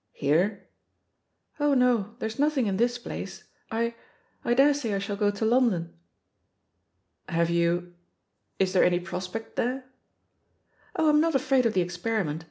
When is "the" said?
11.73-11.81